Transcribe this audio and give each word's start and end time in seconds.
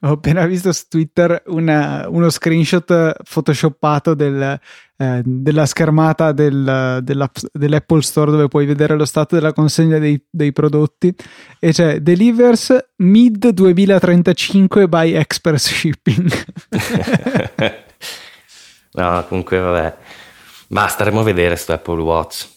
ho 0.00 0.12
appena 0.12 0.46
visto 0.46 0.72
su 0.72 0.84
Twitter 0.88 1.42
una, 1.46 2.06
uno 2.08 2.28
screenshot 2.30 3.22
photoshoppato 3.22 4.14
del, 4.14 4.60
eh, 4.96 5.22
della 5.24 5.66
schermata 5.66 6.32
del, 6.32 7.00
dell'Apple 7.02 8.02
Store 8.02 8.30
dove 8.30 8.48
puoi 8.48 8.66
vedere 8.66 8.96
lo 8.96 9.04
stato 9.04 9.34
della 9.34 9.52
consegna 9.52 9.98
dei, 9.98 10.22
dei 10.28 10.52
prodotti 10.52 11.14
e 11.58 11.72
c'è 11.72 12.00
delivers 12.00 12.76
mid 12.96 13.48
2035 13.48 14.88
by 14.88 15.12
express 15.12 15.70
shipping. 15.70 16.30
no, 18.92 19.24
comunque 19.28 19.58
vabbè. 19.58 19.96
Ma 20.68 20.88
staremo 20.88 21.20
a 21.20 21.24
vedere 21.24 21.56
sto 21.56 21.72
Apple 21.72 22.00
Watch. 22.02 22.54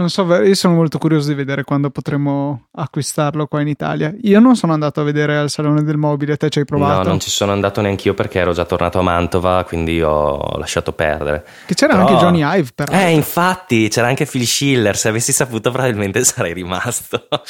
Non 0.00 0.08
so, 0.08 0.24
io 0.42 0.54
sono 0.54 0.76
molto 0.76 0.96
curioso 0.96 1.28
di 1.28 1.34
vedere 1.34 1.62
quando 1.62 1.90
potremo 1.90 2.68
acquistarlo 2.72 3.46
qua 3.46 3.60
in 3.60 3.68
Italia. 3.68 4.14
Io 4.22 4.40
non 4.40 4.56
sono 4.56 4.72
andato 4.72 5.02
a 5.02 5.04
vedere 5.04 5.36
al 5.36 5.50
Salone 5.50 5.84
del 5.84 5.98
Mobile, 5.98 6.38
te 6.38 6.48
ci 6.48 6.60
hai 6.60 6.64
provato? 6.64 7.02
No, 7.02 7.08
non 7.10 7.20
ci 7.20 7.28
sono 7.28 7.52
andato 7.52 7.82
neanche 7.82 8.08
io 8.08 8.14
perché 8.14 8.38
ero 8.38 8.54
già 8.54 8.64
tornato 8.64 8.98
a 8.98 9.02
Mantova, 9.02 9.62
quindi 9.68 10.00
ho 10.00 10.56
lasciato 10.56 10.92
perdere. 10.92 11.44
Che 11.66 11.74
c'era 11.74 11.96
però... 11.96 12.06
anche 12.06 12.18
Johnny 12.18 12.40
Ive, 12.42 12.70
però. 12.74 12.90
Eh, 12.94 13.10
infatti, 13.10 13.88
c'era 13.90 14.06
anche 14.06 14.24
Phil 14.24 14.46
Schiller, 14.46 14.96
se 14.96 15.08
avessi 15.08 15.32
saputo 15.32 15.70
probabilmente 15.70 16.24
sarei 16.24 16.54
rimasto. 16.54 17.26
a 17.28 17.42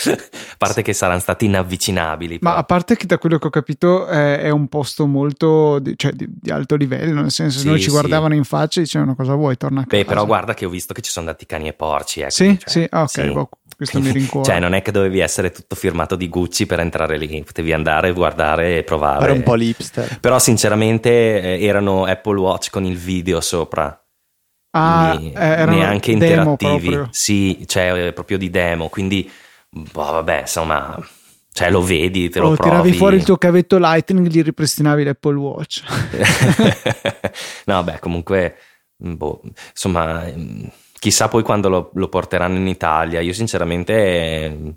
parte 0.59 0.83
che 0.83 0.93
saranno 0.93 1.21
stati 1.21 1.45
inavvicinabili. 1.45 2.41
Però. 2.41 2.51
Ma 2.51 2.59
a 2.59 2.65
parte 2.65 2.97
che 2.97 3.07
da 3.07 3.19
quello 3.19 3.39
che 3.39 3.47
ho 3.47 3.51
capito 3.51 4.09
è, 4.09 4.41
è 4.41 4.51
un 4.51 4.67
posto 4.67 5.07
molto, 5.07 5.79
di, 5.79 5.95
cioè, 5.97 6.11
di, 6.11 6.27
di, 6.29 6.51
alto 6.51 6.75
livello, 6.75 7.21
nel 7.21 7.31
senso 7.31 7.61
sì, 7.61 7.69
noi 7.69 7.81
ci 7.81 7.91
guardavano 7.91 8.35
in 8.35 8.43
faccia 8.43 8.81
e 8.81 8.83
dicevano 8.83 9.15
cosa 9.15 9.37
vuoi, 9.37 9.57
torna 9.57 9.83
a 9.83 9.85
casa. 9.85 10.03
Beh, 10.03 10.05
però 10.05 10.27
guarda 10.27 10.53
che 10.53 10.67
ho 10.67 10.69
visto 10.69 10.93
che 10.93 11.01
ci 11.01 11.13
sono 11.13 11.27
andati 11.27 11.47
cani 11.47 11.69
e 11.69 11.75
porci, 11.75 12.23
ecco. 12.23 12.31
Sì, 12.40 12.40
cioè, 12.45 12.59
sì, 12.67 12.87
ah, 12.91 13.03
ok, 13.03 13.11
sì. 13.11 13.21
Wow, 13.29 13.49
questo 13.81 14.01
mi 14.01 14.11
rincuora. 14.13 14.51
cioè, 14.51 14.61
non 14.61 14.75
è 14.75 14.83
che 14.83 14.91
dovevi 14.91 15.21
essere 15.21 15.51
tutto 15.51 15.75
firmato 15.75 16.15
di 16.15 16.29
Gucci 16.29 16.67
per 16.67 16.81
entrare 16.81 17.17
lì, 17.17 17.43
potevi 17.43 17.73
andare, 17.73 18.13
guardare 18.13 18.79
e 18.79 18.83
provare. 18.83 19.25
Era 19.25 19.33
un 19.33 19.43
po' 19.43 19.55
l'hipster. 19.55 20.19
Però, 20.21 20.39
sinceramente, 20.39 21.11
eh, 21.41 21.65
erano 21.65 22.05
Apple 22.05 22.39
Watch 22.39 22.71
con 22.71 22.85
il 22.85 22.97
video 22.97 23.41
sopra. 23.41 23.99
Ah, 24.73 25.19
eh, 25.21 25.33
erano 25.35 25.79
neanche 25.79 26.13
interattivi. 26.13 27.07
Sì, 27.11 27.65
cioè, 27.67 28.13
proprio 28.13 28.37
di 28.37 28.51
demo. 28.51 28.89
Quindi, 28.89 29.31
boh, 29.71 30.13
vabbè, 30.13 30.41
insomma. 30.41 30.99
Cioè, 31.53 31.71
lo 31.71 31.83
vedi, 31.83 32.29
te 32.29 32.39
lo 32.39 32.51
oh, 32.51 32.55
provi. 32.55 32.71
tiravi 32.71 32.93
fuori 32.93 33.17
il 33.17 33.25
tuo 33.25 33.37
cavetto 33.37 33.79
Lightning, 33.79 34.29
gli 34.29 34.43
ripristinavi 34.43 35.03
l'Apple 35.03 35.37
Watch. 35.37 35.83
no, 37.67 37.83
beh, 37.83 37.99
comunque, 37.99 38.57
boh, 38.97 39.41
insomma 39.71 40.25
Chissà 41.01 41.29
poi 41.29 41.43
quando 41.43 41.71
lo, 41.71 41.91
lo 41.95 42.11
porteranno 42.11 42.59
in 42.59 42.67
Italia. 42.67 43.21
Io 43.21 43.33
sinceramente 43.33 44.77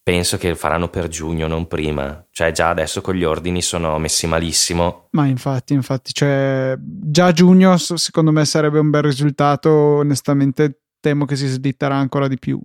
penso 0.00 0.36
che 0.36 0.54
faranno 0.54 0.86
per 0.88 1.08
giugno, 1.08 1.48
non 1.48 1.66
prima. 1.66 2.24
Cioè, 2.30 2.52
già 2.52 2.68
adesso 2.68 3.00
con 3.00 3.16
gli 3.16 3.24
ordini 3.24 3.60
sono 3.60 3.98
messi 3.98 4.28
malissimo. 4.28 5.08
Ma 5.10 5.26
infatti, 5.26 5.72
infatti, 5.72 6.12
cioè, 6.14 6.76
già 6.78 7.32
giugno 7.32 7.76
secondo 7.78 8.30
me 8.30 8.44
sarebbe 8.44 8.78
un 8.78 8.90
bel 8.90 9.02
risultato. 9.02 9.70
Onestamente, 9.70 10.82
temo 11.00 11.24
che 11.24 11.34
si 11.34 11.48
slitterà 11.48 11.96
ancora 11.96 12.28
di 12.28 12.38
più. 12.38 12.60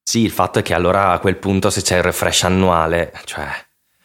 Sì, 0.00 0.20
il 0.20 0.30
fatto 0.30 0.60
è 0.60 0.62
che 0.62 0.74
allora 0.74 1.10
a 1.10 1.18
quel 1.18 1.38
punto, 1.38 1.70
se 1.70 1.82
c'è 1.82 1.96
il 1.96 2.04
refresh 2.04 2.44
annuale, 2.44 3.12
cioè 3.24 3.48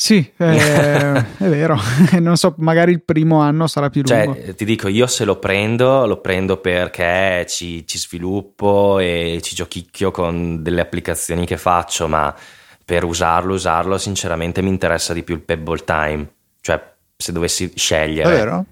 sì, 0.01 0.17
eh, 0.35 1.13
è 1.37 1.47
vero. 1.47 1.77
non 2.21 2.35
so, 2.35 2.55
magari 2.57 2.91
il 2.91 3.03
primo 3.03 3.39
anno 3.39 3.67
sarà 3.67 3.91
più 3.91 4.01
lungo. 4.03 4.33
Cioè, 4.33 4.55
ti 4.55 4.65
dico, 4.65 4.87
io 4.87 5.05
se 5.05 5.25
lo 5.25 5.37
prendo, 5.37 6.07
lo 6.07 6.19
prendo 6.21 6.57
perché 6.57 7.45
ci, 7.47 7.85
ci 7.85 7.99
sviluppo 7.99 8.97
e 8.97 9.37
ci 9.43 9.53
giochicchio 9.53 10.09
con 10.09 10.63
delle 10.63 10.81
applicazioni 10.81 11.45
che 11.45 11.57
faccio, 11.57 12.07
ma 12.07 12.35
per 12.83 13.03
usarlo, 13.03 13.53
usarlo, 13.53 13.99
sinceramente 13.99 14.63
mi 14.63 14.69
interessa 14.69 15.13
di 15.13 15.21
più 15.21 15.35
il 15.35 15.41
Pebble 15.41 15.83
Time. 15.83 16.33
Cioè, 16.61 16.93
se 17.15 17.31
dovessi 17.31 17.71
scegliere. 17.75 18.27
È 18.27 18.35
vero? 18.35 18.65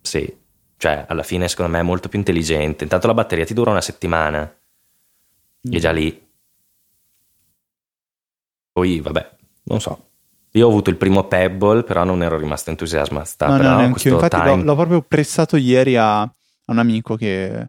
Sì. 0.00 0.36
Cioè, 0.76 1.04
alla 1.06 1.22
fine 1.22 1.46
secondo 1.46 1.70
me 1.70 1.78
è 1.78 1.84
molto 1.84 2.08
più 2.08 2.18
intelligente. 2.18 2.82
Intanto 2.82 3.06
la 3.06 3.14
batteria 3.14 3.44
ti 3.44 3.54
dura 3.54 3.70
una 3.70 3.80
settimana. 3.80 4.40
Mm. 4.40 5.72
E 5.72 5.78
già 5.78 5.92
lì. 5.92 6.28
Poi, 8.72 8.98
vabbè, 8.98 9.30
non 9.62 9.80
so. 9.80 10.02
Io 10.52 10.66
ho 10.66 10.68
avuto 10.68 10.90
il 10.90 10.96
primo 10.96 11.24
Pebble, 11.24 11.82
però 11.82 12.04
non 12.04 12.22
ero 12.22 12.38
rimasto 12.38 12.70
entusiasmato. 12.70 13.46
No, 13.46 13.56
no, 13.56 13.76
neanche 13.76 14.08
Infatti 14.08 14.36
time... 14.36 14.56
l'ho, 14.56 14.62
l'ho, 14.62 14.74
proprio 14.74 15.02
prestato 15.02 15.56
ieri 15.56 15.96
a, 15.96 16.20
a, 16.22 16.30
un 16.66 16.78
amico 16.78 17.16
che 17.16 17.68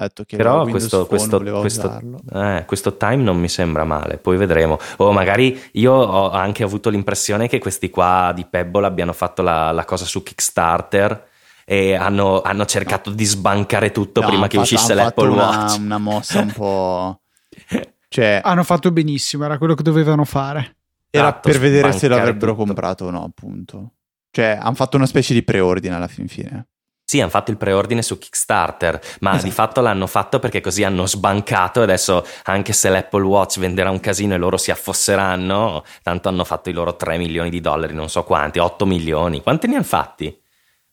ha 0.00 0.02
detto 0.02 0.24
che 0.24 0.36
però 0.36 0.64
questo, 0.66 1.06
questo, 1.06 1.40
questo, 1.40 2.00
eh, 2.32 2.62
questo, 2.66 2.96
time 2.96 3.16
non 3.16 3.36
mi 3.38 3.48
sembra 3.48 3.84
male, 3.84 4.18
poi 4.18 4.36
vedremo. 4.36 4.78
O 4.98 5.10
magari 5.10 5.60
io 5.72 5.92
ho 5.92 6.30
anche 6.30 6.62
avuto 6.62 6.90
l'impressione 6.90 7.48
che 7.48 7.58
questi 7.58 7.90
qua 7.90 8.32
di 8.34 8.46
Pebble 8.48 8.86
abbiano 8.86 9.12
fatto 9.12 9.42
la, 9.42 9.72
la 9.72 9.84
cosa 9.84 10.04
su 10.04 10.22
Kickstarter 10.22 11.26
e 11.64 11.94
hanno, 11.94 12.42
hanno 12.42 12.64
cercato 12.64 13.10
no. 13.10 13.16
di 13.16 13.24
sbancare 13.24 13.90
tutto 13.90 14.20
no, 14.20 14.26
prima 14.28 14.46
che 14.46 14.56
fatto, 14.58 14.74
uscisse 14.74 14.94
l'Apple 14.94 15.28
una, 15.28 15.46
Watch. 15.48 15.78
Una 15.78 15.98
mossa 15.98 16.40
un 16.40 16.52
po'... 16.52 17.20
Cioè, 18.10 18.40
hanno 18.42 18.62
fatto 18.62 18.90
benissimo, 18.90 19.44
era 19.44 19.58
quello 19.58 19.74
che 19.74 19.82
dovevano 19.82 20.24
fare. 20.24 20.77
Era 21.10 21.28
esatto, 21.28 21.48
per 21.48 21.58
vedere 21.58 21.92
se 21.92 22.08
l'avrebbero 22.08 22.52
tutto. 22.52 22.64
comprato 22.64 23.04
o 23.06 23.10
no, 23.10 23.24
appunto. 23.24 23.92
Cioè, 24.30 24.58
hanno 24.60 24.74
fatto 24.74 24.96
una 24.96 25.06
specie 25.06 25.34
di 25.34 25.42
preordine 25.42 25.94
alla 25.94 26.08
fin 26.08 26.28
fine. 26.28 26.68
Sì, 27.02 27.20
hanno 27.22 27.30
fatto 27.30 27.50
il 27.50 27.56
preordine 27.56 28.02
su 28.02 28.18
Kickstarter, 28.18 29.00
ma 29.20 29.30
esatto. 29.30 29.46
di 29.46 29.50
fatto 29.50 29.80
l'hanno 29.80 30.06
fatto 30.06 30.38
perché 30.38 30.60
così 30.60 30.84
hanno 30.84 31.06
sbancato 31.06 31.80
adesso 31.80 32.22
anche 32.44 32.74
se 32.74 32.90
l'Apple 32.90 33.24
Watch 33.24 33.58
venderà 33.58 33.88
un 33.88 33.98
casino 33.98 34.34
e 34.34 34.36
loro 34.36 34.58
si 34.58 34.70
affosseranno, 34.70 35.84
tanto 36.02 36.28
hanno 36.28 36.44
fatto 36.44 36.68
i 36.68 36.74
loro 36.74 36.96
3 36.96 37.16
milioni 37.16 37.48
di 37.48 37.62
dollari, 37.62 37.94
non 37.94 38.10
so 38.10 38.24
quanti, 38.24 38.58
8 38.58 38.84
milioni. 38.84 39.40
Quanti 39.40 39.68
ne 39.68 39.76
hanno 39.76 39.84
fatti? 39.84 40.38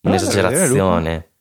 Un'esagerazione. 0.03 1.31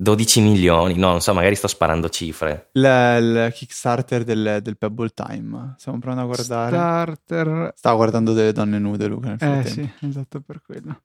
12 0.00 0.40
milioni, 0.42 0.94
no, 0.94 1.08
non 1.08 1.20
so, 1.20 1.34
magari 1.34 1.56
sto 1.56 1.66
sparando 1.66 2.08
cifre. 2.08 2.70
Il, 2.74 3.50
Kickstarter 3.52 4.22
del, 4.22 4.60
del, 4.62 4.78
Pebble 4.78 5.08
Time, 5.08 5.74
stiamo 5.76 5.98
provando 5.98 6.22
a 6.22 6.34
guardare. 6.34 6.76
Starter. 6.76 7.72
Stavo 7.74 7.96
guardando 7.96 8.32
delle 8.32 8.52
donne 8.52 8.78
nude, 8.78 9.08
Luca. 9.08 9.34
Nel 9.40 9.58
eh 9.58 9.64
sì, 9.64 9.92
esatto 10.02 10.40
per 10.40 10.62
quello. 10.64 11.02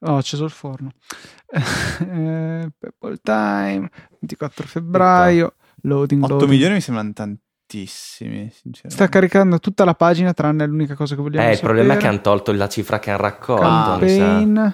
Oh, 0.00 0.12
ho 0.12 0.16
acceso 0.18 0.44
il 0.44 0.50
forno. 0.50 0.92
eh, 1.48 2.70
Pebble 2.78 3.18
Time, 3.22 3.88
24 4.20 4.66
febbraio, 4.66 5.54
loading, 5.84 6.22
8 6.22 6.30
loading. 6.30 6.50
milioni 6.50 6.74
mi 6.74 6.80
sembrano 6.82 7.12
tantissimi, 7.14 8.50
sinceramente. 8.52 8.90
Sta 8.90 9.08
caricando 9.08 9.58
tutta 9.58 9.84
la 9.84 9.94
pagina 9.94 10.34
tranne 10.34 10.66
l'unica 10.66 10.94
cosa 10.94 11.14
che 11.14 11.22
vogliamo 11.22 11.48
Eh, 11.48 11.54
sapere. 11.54 11.72
il 11.72 11.74
problema 11.74 11.94
è 11.94 11.96
che 11.96 12.06
hanno 12.06 12.20
tolto 12.20 12.52
la 12.52 12.68
cifra 12.68 12.98
che 12.98 13.10
hanno 13.10 13.22
raccolto. 13.22 13.62
Campaign. 13.62 14.66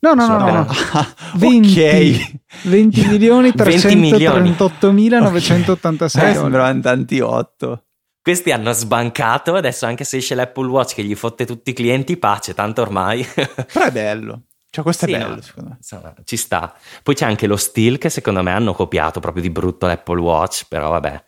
No, 0.00 0.14
no, 0.14 0.26
no, 0.26 0.50
no, 0.52 0.66
20, 1.36 1.70
okay. 1.70 2.40
20 2.64 3.06
milioni 3.08 3.52
338 3.52 4.92
mila 4.92 5.18
986 5.18 6.34
Sembrano 6.34 6.80
tanti 6.80 7.20
8. 7.20 7.84
Questi 8.22 8.52
hanno 8.52 8.72
sbancato, 8.72 9.54
adesso 9.54 9.86
anche 9.86 10.04
se 10.04 10.18
esce 10.18 10.34
l'Apple 10.34 10.68
Watch 10.68 10.94
che 10.94 11.02
gli 11.02 11.14
fotte 11.14 11.46
tutti 11.46 11.70
i 11.70 11.72
clienti, 11.72 12.16
pace, 12.16 12.54
tanto 12.54 12.82
ormai. 12.82 13.26
Però 13.34 13.86
è 13.86 13.90
bello. 13.90 14.42
Cioè, 14.70 14.84
questo 14.84 15.06
sì, 15.06 15.12
è 15.12 15.18
bello, 15.18 15.34
no, 15.34 15.40
secondo 15.40 15.70
me. 15.70 15.76
Insomma, 15.76 16.14
ci 16.24 16.36
sta. 16.36 16.74
Poi 17.02 17.14
c'è 17.14 17.24
anche 17.24 17.46
lo 17.46 17.56
steel 17.56 17.96
che 17.96 18.10
secondo 18.10 18.42
me 18.42 18.52
hanno 18.52 18.74
copiato 18.74 19.18
proprio 19.18 19.42
di 19.42 19.50
brutto 19.50 19.86
l'Apple 19.86 20.20
Watch, 20.20 20.66
però 20.68 20.90
vabbè. 20.90 21.24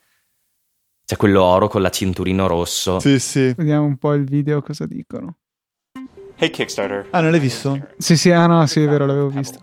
C'è 1.06 1.16
quello 1.16 1.42
oro 1.42 1.68
con 1.68 1.82
la 1.82 1.90
cinturino 1.90 2.46
rosso. 2.46 3.00
Sì, 3.00 3.18
sì. 3.18 3.52
Vediamo 3.56 3.86
un 3.86 3.96
po' 3.96 4.12
il 4.12 4.24
video 4.24 4.60
cosa 4.62 4.86
dicono. 4.86 5.38
Hey 6.42 6.48
Kickstarter. 6.48 7.06
Ah, 7.10 7.20
non 7.20 7.32
l'hai 7.32 7.38
visto? 7.38 7.78
Sì, 7.98 8.16
sì, 8.16 8.30
ah 8.30 8.46
no, 8.46 8.64
sì, 8.64 8.80
è 8.80 8.88
vero, 8.88 9.04
l'avevo 9.04 9.28
visto. 9.28 9.60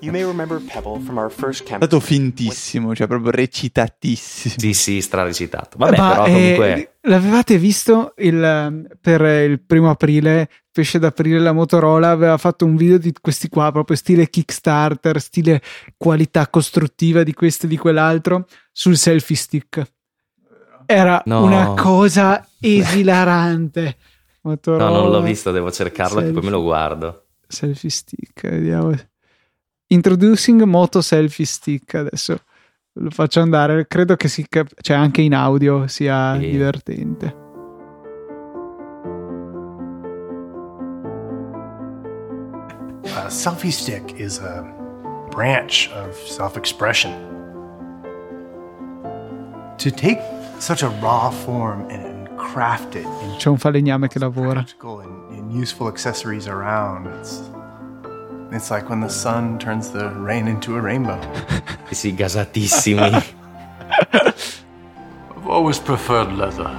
You 0.00 0.10
may 0.10 0.24
remember 0.24 0.60
Pebble 0.60 0.98
from 0.98 1.16
our 1.16 1.30
first 1.30 1.60
campaign. 1.60 1.82
È 1.82 1.86
stato 1.86 2.00
fintissimo, 2.00 2.92
cioè 2.92 3.06
proprio 3.06 3.30
recitatissimo. 3.30 4.54
Sì, 4.58 4.72
sì, 4.72 5.00
strarecitato. 5.00 5.76
Vabbè, 5.78 5.96
Ma, 5.96 6.10
però 6.10 6.24
comunque... 6.24 6.74
Eh, 6.74 6.90
l'avevate 7.02 7.56
visto 7.56 8.14
il, 8.16 8.96
per 9.00 9.20
il 9.20 9.60
primo 9.60 9.90
aprile, 9.90 10.48
pesce 10.72 10.98
d'aprile, 10.98 11.38
la 11.38 11.52
Motorola 11.52 12.10
aveva 12.10 12.36
fatto 12.36 12.64
un 12.64 12.74
video 12.74 12.98
di 12.98 13.14
questi 13.20 13.48
qua, 13.48 13.70
proprio 13.70 13.96
stile 13.96 14.28
Kickstarter, 14.28 15.20
stile 15.20 15.62
qualità 15.96 16.48
costruttiva 16.48 17.22
di 17.22 17.32
questo 17.32 17.66
e 17.66 17.68
di 17.68 17.76
quell'altro, 17.76 18.46
sul 18.72 18.96
selfie 18.96 19.36
stick. 19.36 19.88
Era 20.84 21.22
no. 21.26 21.44
una 21.44 21.74
cosa 21.74 22.44
esilarante. 22.58 23.96
Motorola. 24.48 24.88
No, 24.88 25.02
non 25.02 25.10
l'ho 25.10 25.22
visto, 25.22 25.50
devo 25.50 25.70
cercarlo 25.70 26.20
selfie, 26.20 26.30
e 26.30 26.32
poi 26.32 26.42
me 26.42 26.50
lo 26.50 26.62
guardo. 26.62 27.26
Selfie 27.46 27.90
stick, 27.90 28.48
vediamo. 28.48 28.94
Introducing 29.90 30.62
Moto 30.64 31.00
Selfie 31.00 31.46
Stick, 31.46 31.94
adesso 31.94 32.38
lo 32.92 33.10
faccio 33.10 33.40
andare, 33.40 33.86
credo 33.86 34.16
che 34.16 34.28
si 34.28 34.46
cap- 34.48 34.74
cioè 34.80 34.96
anche 34.96 35.22
in 35.22 35.34
audio 35.34 35.86
sia 35.86 36.34
e... 36.34 36.50
divertente. 36.50 37.46
A 43.14 43.30
selfie 43.30 43.70
stick 43.70 44.18
is 44.18 44.38
a 44.40 44.62
branch 45.30 45.90
of 45.94 46.14
self-expression. 46.26 47.12
To 49.78 49.90
take 49.90 50.20
such 50.58 50.82
a 50.82 50.88
raw 51.00 51.30
form 51.30 51.86
and 51.88 52.17
craft 52.52 52.94
it 52.96 53.06
C'è 53.38 53.48
un 53.48 53.58
falegname 53.58 54.08
che 54.08 54.18
lavora. 54.18 54.64
useful 55.50 55.88
accessories 55.88 56.46
around. 56.46 57.06
It's 57.18 57.40
it's 58.52 58.70
like 58.70 58.88
when 58.88 59.00
the 59.00 59.08
sun 59.08 59.58
turns 59.58 59.90
the 59.90 60.10
rain 60.14 60.46
into 60.46 60.76
a 60.76 60.80
rainbow. 60.80 61.18
Sì, 61.90 62.14
gasatissimi. 62.14 63.00
I've 64.12 65.48
always 65.48 65.78
preferred 65.78 66.30
leather. 66.36 66.70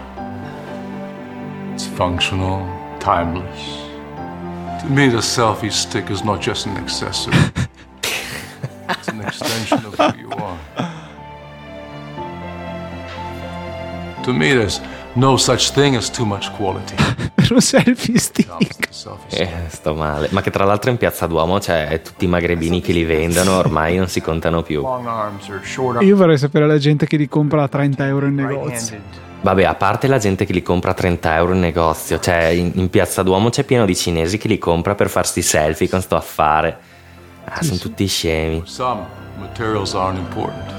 It's 1.74 1.88
functional, 1.88 2.64
timeless. 3.00 3.88
To 4.82 4.88
me, 4.88 5.10
the 5.10 5.18
selfie 5.22 5.72
stick 5.72 6.12
is 6.12 6.24
not 6.24 6.42
just 6.42 6.68
an 6.68 6.78
accessory. 6.78 7.34
it's 8.90 9.08
an 9.08 9.22
extension 9.22 9.84
of 9.86 9.96
who 9.96 10.20
you 10.20 10.32
are. 10.32 10.58
To 14.26 14.34
me, 14.34 14.54
there's 14.54 14.80
no 15.14 15.38
such 15.38 15.72
thing 15.72 15.96
as 15.96 16.10
too 16.10 16.26
much 16.26 16.52
quality. 16.56 16.96
Per 17.36 17.52
un 17.52 17.62
selfie 17.62 18.18
stick. 18.18 18.88
Eh, 19.30 19.50
sto 19.70 19.94
male. 19.94 20.28
Ma 20.32 20.42
che 20.42 20.52
tra 20.52 20.66
l'altro 20.66 20.92
in 20.92 20.98
Piazza 20.98 21.26
Duomo 21.26 21.58
c'è 21.58 22.02
tutti 22.02 22.26
i 22.26 22.28
magrebini 22.28 22.82
che 22.82 22.92
li 22.92 23.04
vendono, 23.04 23.58
ormai 23.58 23.98
non 23.98 24.08
si 24.08 24.22
contano 24.22 24.62
più. 24.62 24.82
Long 24.82 25.08
arms 25.08 25.48
or 25.48 25.62
short 25.64 25.98
arms. 25.98 26.08
Io 26.08 26.16
vorrei 26.16 26.38
sapere 26.38 26.68
la 26.68 26.78
gente 26.78 27.08
che 27.08 27.18
li 27.18 27.28
compra 27.28 27.64
a 27.64 27.68
30 27.68 28.06
euro 28.06 28.26
in 28.28 28.36
negozio. 28.36 29.02
Vabbè, 29.42 29.64
a 29.64 29.76
parte 29.76 30.08
la 30.08 30.18
gente 30.18 30.46
che 30.46 30.52
li 30.52 30.62
compra 30.62 30.92
a 30.92 30.94
30 30.94 31.36
euro 31.36 31.54
in 31.54 31.60
negozio, 31.60 32.20
cioè 32.20 32.48
in, 32.48 32.72
in 32.76 32.90
Piazza 32.90 33.24
Duomo 33.24 33.50
c'è 33.50 33.64
pieno 33.64 33.86
di 33.86 33.96
cinesi 33.96 34.38
che 34.38 34.50
li 34.50 34.58
compra 34.58 34.96
per 34.96 35.10
farsi 35.10 35.42
selfie 35.42 35.88
con 35.88 36.02
sto 36.02 36.18
affare. 36.18 36.78
Ah, 37.46 37.64
sono 37.64 37.78
tutti 37.80 38.06
scemi. 38.06 38.64
Some, 38.66 39.06
materials 39.40 39.94
aren't 39.94 40.20
important. 40.20 40.70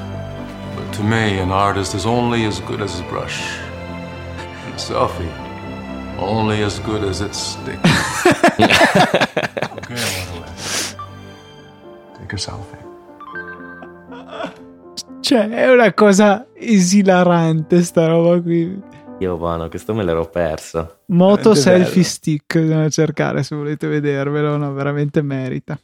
But 0.77 0.93
to 0.97 1.03
me, 1.03 1.41
an 1.41 1.51
artist 1.51 1.95
is 1.95 2.05
only 2.05 2.45
as 2.45 2.63
good 2.65 2.83
as 2.83 2.93
his 2.93 3.03
brush. 3.09 3.69
Selfie, 4.81 5.31
only 6.17 6.63
as 6.63 6.81
good 6.81 7.05
as 7.05 7.21
its 7.21 7.37
stick. 7.39 7.79
okay. 9.77 9.95
Take 12.17 12.35
a 12.35 12.39
selfie. 12.39 12.79
Cioè, 15.21 15.51
è 15.51 15.71
una 15.71 15.93
cosa 15.93 16.47
esilarante 16.55 17.83
sta 17.83 18.07
roba 18.07 18.41
qui. 18.41 18.83
Io 19.19 19.37
buono, 19.37 19.69
questo 19.69 19.93
me 19.93 20.03
l'ero 20.03 20.27
perso. 20.31 21.01
Moto 21.09 21.55
selfie 21.55 21.93
bello. 21.93 22.05
stick, 22.05 22.59
bisogna 22.59 22.89
cercare 22.89 23.43
se 23.43 23.55
volete 23.55 23.87
vedervelo, 23.87 24.57
no, 24.57 24.73
veramente 24.73 25.21
merita. 25.21 25.79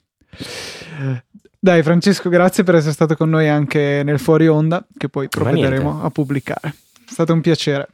Dai 1.58 1.82
Francesco, 1.82 2.31
grazie 2.31 2.64
per 2.64 2.76
essere 2.76 2.94
stato 2.94 3.14
con 3.14 3.28
noi 3.28 3.46
anche 3.46 4.00
nel 4.02 4.19
fuori 4.19 4.48
onda, 4.48 4.82
che 4.96 5.10
poi 5.10 5.28
provvederemo 5.28 6.02
a 6.02 6.10
pubblicare. 6.10 6.75
È 7.06 7.10
stato 7.10 7.34
un 7.34 7.43
piacere. 7.43 7.88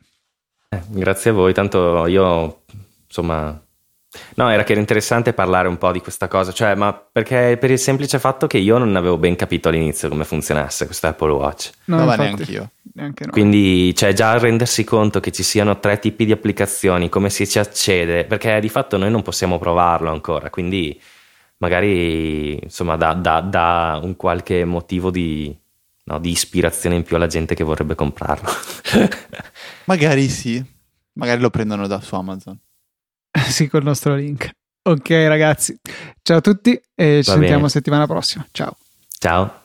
Eh, 0.72 0.80
grazie 0.88 1.30
a 1.30 1.34
voi, 1.34 1.52
tanto 1.52 2.06
io, 2.06 2.62
insomma... 3.06 3.60
No, 4.34 4.50
era 4.50 4.62
che 4.62 4.72
era 4.72 4.80
interessante 4.80 5.32
parlare 5.32 5.68
un 5.68 5.78
po' 5.78 5.90
di 5.90 6.00
questa 6.00 6.28
cosa, 6.28 6.52
cioè, 6.52 6.74
ma 6.74 6.92
perché 6.92 7.56
per 7.58 7.70
il 7.70 7.78
semplice 7.78 8.18
fatto 8.18 8.46
che 8.46 8.58
io 8.58 8.76
non 8.76 8.94
avevo 8.94 9.16
ben 9.16 9.36
capito 9.36 9.68
all'inizio 9.70 10.10
come 10.10 10.24
funzionasse 10.24 10.84
questo 10.84 11.06
Apple 11.06 11.32
Watch. 11.32 11.70
No, 11.86 11.96
No, 11.96 12.04
ma 12.04 12.12
infatti, 12.12 12.34
neanche 12.34 12.52
io. 12.52 12.70
neanche 12.92 13.24
noi. 13.24 13.32
Quindi, 13.32 13.94
cioè, 13.94 14.12
già 14.12 14.36
rendersi 14.38 14.84
conto 14.84 15.18
che 15.20 15.32
ci 15.32 15.42
siano 15.42 15.78
tre 15.78 15.98
tipi 15.98 16.26
di 16.26 16.32
applicazioni, 16.32 17.08
come 17.08 17.30
si 17.30 17.46
ci 17.48 17.58
accede, 17.58 18.24
perché 18.24 18.60
di 18.60 18.68
fatto 18.68 18.98
noi 18.98 19.10
non 19.10 19.22
possiamo 19.22 19.58
provarlo 19.58 20.10
ancora, 20.10 20.50
quindi 20.50 21.00
magari, 21.58 22.62
insomma, 22.62 22.96
dà, 22.96 23.14
dà- 23.14 23.40
dà 23.40 23.98
un 24.02 24.14
qualche 24.16 24.66
motivo 24.66 25.10
di, 25.10 25.56
no, 26.04 26.18
di 26.18 26.30
ispirazione 26.30 26.96
in 26.96 27.02
più 27.02 27.16
alla 27.16 27.28
gente 27.28 27.54
che 27.54 27.64
vorrebbe 27.64 27.94
comprarlo. 27.94 28.50
Magari 29.86 30.28
sì. 30.28 30.64
Magari 31.14 31.40
lo 31.40 31.50
prendono 31.50 31.86
da 31.86 32.00
su 32.00 32.14
Amazon. 32.14 32.58
sì, 33.48 33.68
col 33.68 33.82
nostro 33.82 34.14
link. 34.14 34.50
Ok 34.84 35.10
ragazzi, 35.10 35.78
ciao 36.22 36.38
a 36.38 36.40
tutti 36.40 36.72
e 36.72 37.20
ci 37.22 37.30
Va 37.30 37.36
sentiamo 37.36 37.56
bene. 37.58 37.68
settimana 37.68 38.06
prossima. 38.06 38.44
Ciao. 38.50 38.76
Ciao. 39.18 39.60